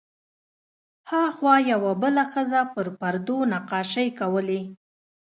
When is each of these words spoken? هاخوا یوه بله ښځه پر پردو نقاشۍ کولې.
هاخوا 1.09 1.55
یوه 1.71 1.91
بله 2.03 2.23
ښځه 2.33 2.61
پر 2.73 2.87
پردو 2.99 3.37
نقاشۍ 3.53 4.07
کولې. 4.19 4.61